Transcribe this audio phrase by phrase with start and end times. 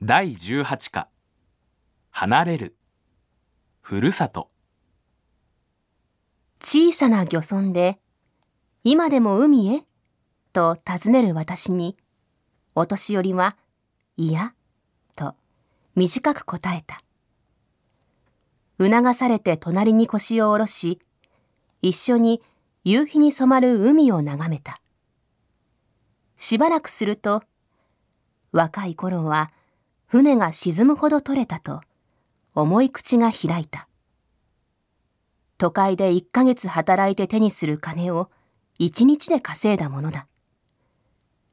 [0.00, 1.08] 第18課
[2.10, 2.76] 離れる
[3.80, 4.48] ふるさと
[6.60, 7.98] 小さな漁村で、
[8.84, 9.82] 今でも海へ？
[10.52, 11.96] と尋ねる私に、
[12.76, 13.56] お年寄りは、
[14.16, 14.54] いや、
[15.16, 15.34] と
[15.96, 17.02] 短く答えた。
[18.78, 21.00] 促されて隣に腰を下ろし、
[21.82, 22.40] 一緒に
[22.84, 24.80] 夕日に染まる海を眺めた。
[26.36, 27.42] しばらくすると、
[28.52, 29.50] 若い頃は
[30.08, 31.82] 船が沈むほど取れたと、
[32.54, 33.88] 重い口が開いた。
[35.58, 38.30] 都会で1ヶ月働いて手にする金を
[38.80, 40.26] 1日で稼いだものだ。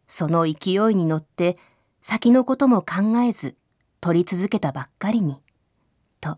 [0.08, 1.58] その勢いに乗って
[2.02, 3.58] 先のことも考えず
[4.00, 5.42] 取り続けたばっかりに、
[6.22, 6.38] と、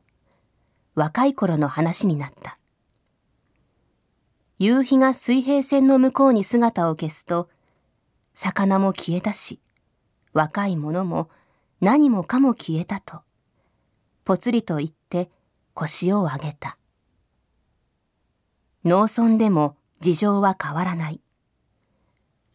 [0.95, 2.57] 若い頃の話になった。
[4.57, 7.47] 夕日が水平線の向こうに姿を消すと、
[8.33, 9.59] 魚も消えたし、
[10.33, 11.29] 若い者も
[11.79, 13.21] 何もかも消えたと、
[14.25, 15.29] ぽつりと言って
[15.75, 16.77] 腰を上げた。
[18.83, 21.21] 農村でも事情は変わらない。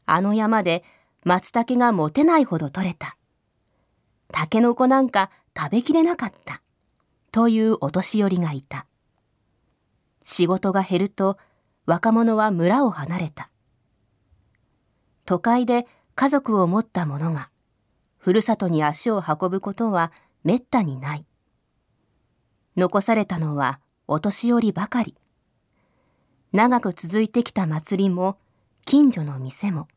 [0.06, 0.82] あの山で
[1.24, 3.16] 松茸が持てないほど取れた。
[4.32, 6.60] タケノコなんか食べきれなかった。
[7.30, 8.86] というお年寄りがいた。
[10.24, 11.38] 仕事が減ると
[11.86, 13.50] 若者は村を離れた。
[15.26, 17.51] 都会で家族を持った者が
[18.22, 20.12] ふるさとに足を運ぶことは
[20.44, 21.26] めったにない。
[22.76, 25.16] 残されたのはお年寄りばかり。
[26.52, 28.38] 長く続いてきた祭りも
[28.86, 29.88] 近所の店も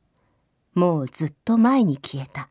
[0.73, 2.49] もうずっと前に消えた。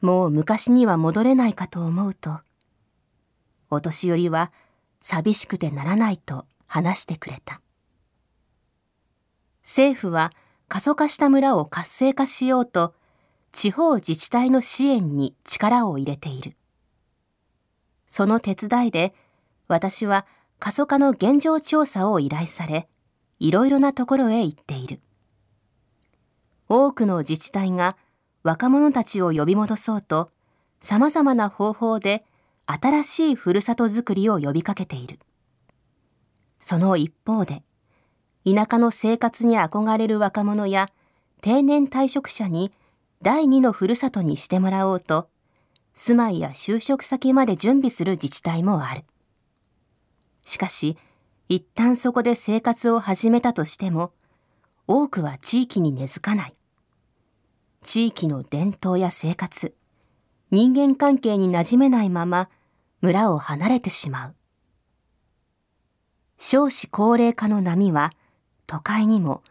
[0.00, 2.40] もう昔には戻れないかと思うと、
[3.68, 4.52] お年寄りは
[5.02, 7.60] 寂しくてならないと話してくれた。
[9.62, 10.32] 政府は
[10.66, 12.94] 過疎化した村を活性化しようと
[13.52, 16.56] 地方自治体の支援に力を入れている。
[18.06, 19.14] その手伝いで
[19.68, 20.26] 私は
[20.58, 22.88] 過疎化の現状調査を依頼され、
[23.38, 25.00] いろいろなところへ行っている。
[26.68, 27.96] 多くの自治体が
[28.42, 30.30] 若者たちを呼び戻そうと、
[30.80, 32.24] 様々な方法で
[32.66, 35.18] 新しいふるさとづくりを呼びかけている。
[36.58, 37.62] その一方で、
[38.44, 40.88] 田舎の生活に憧れる若者や
[41.40, 42.72] 定年退職者に
[43.20, 45.28] 第二のふるさとにしてもらおうと、
[45.92, 49.04] 住まいや就職先まで準備する自治体もある。
[50.44, 50.96] しかし、
[51.48, 54.12] 一旦そこで生活を始めたとしても、
[54.86, 56.54] 多くは地域に根付かない。
[57.82, 59.74] 地域の伝統や生活、
[60.50, 62.48] 人間関係に馴染めないまま
[63.00, 64.34] 村を離れてしまう。
[66.38, 68.12] 少子高齢化の波は
[68.66, 69.42] 都会にも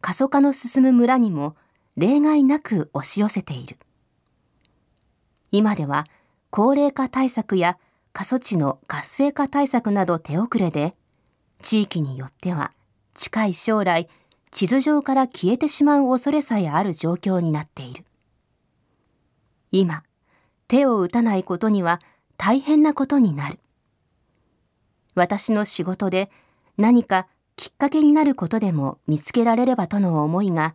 [0.00, 1.56] 過疎化の進む村にも
[1.96, 3.76] 例外なく押し寄せている。
[5.50, 6.06] 今では
[6.50, 7.78] 高齢化対策や
[8.12, 10.94] 過疎地の活性化対策など手遅れで、
[11.60, 12.72] 地域によっては
[13.14, 14.08] 近い将来、
[14.50, 18.04] 地図上から消えてしまう恐れさえある状況になっている。
[19.70, 20.02] 今、
[20.68, 22.00] 手を打たないことには
[22.36, 23.58] 大変なことになる。
[25.14, 26.30] 私の仕事で
[26.78, 30.74] 何かきっかけになることでも見つけられればとの思いが、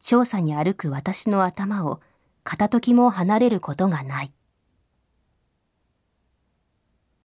[0.00, 2.00] 少佐に歩く私の頭を
[2.42, 4.32] 片時も離れることがない。